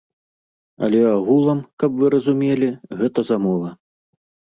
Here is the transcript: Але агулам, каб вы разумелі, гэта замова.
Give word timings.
Але 0.87 1.01
агулам, 1.09 1.63
каб 1.85 1.91
вы 2.01 2.05
разумелі, 2.17 2.73
гэта 2.99 3.19
замова. 3.33 3.69